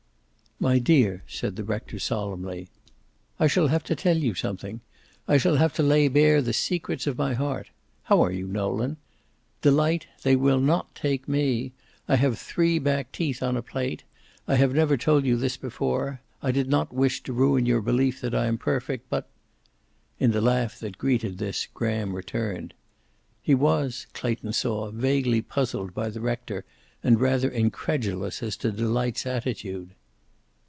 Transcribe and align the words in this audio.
"My 0.63 0.77
dear," 0.77 1.23
said 1.25 1.55
the 1.55 1.63
rector 1.63 1.97
solemnly. 1.97 2.69
"T 3.39 3.47
shall 3.47 3.69
have 3.69 3.83
to 3.85 3.95
tell 3.95 4.15
you 4.17 4.35
something. 4.35 4.81
I 5.27 5.37
shall 5.37 5.55
have 5.55 5.73
to 5.73 5.81
lay 5.81 6.07
bare 6.07 6.39
the 6.39 6.53
secrets 6.53 7.07
of 7.07 7.17
my 7.17 7.33
heart. 7.33 7.71
How 8.03 8.21
are 8.21 8.31
you, 8.31 8.45
Nolan? 8.45 8.97
Delight, 9.63 10.05
they 10.21 10.35
will 10.35 10.59
not 10.59 10.93
take 10.93 11.27
me. 11.27 11.71
I 12.07 12.15
have 12.17 12.37
three 12.37 12.77
back 12.77 13.11
teeth 13.11 13.41
on 13.41 13.57
a 13.57 13.63
plate. 13.63 14.03
I 14.47 14.53
have 14.53 14.75
never 14.75 14.97
told 14.97 15.25
you 15.25 15.35
this 15.35 15.57
before. 15.57 16.21
I 16.43 16.51
did 16.51 16.67
not 16.69 16.93
wish 16.93 17.23
to 17.23 17.33
ruin 17.33 17.65
your 17.65 17.81
belief 17.81 18.21
that 18.21 18.35
I 18.35 18.45
am 18.45 18.59
perfect. 18.59 19.09
But" 19.09 19.27
In 20.19 20.29
the 20.29 20.41
laugh 20.41 20.77
that 20.77 20.99
greeted 20.99 21.39
this 21.39 21.65
Graham 21.73 22.15
returned. 22.15 22.75
He 23.41 23.55
was, 23.55 24.05
Clayton 24.13 24.53
saw, 24.53 24.91
vaguely 24.91 25.41
puzzled 25.41 25.95
by 25.95 26.09
the 26.11 26.21
rector 26.21 26.65
and 27.01 27.19
rather 27.19 27.49
incredulous 27.49 28.43
as 28.43 28.55
to 28.57 28.71
Delight's 28.71 29.25
attitude. 29.25 29.95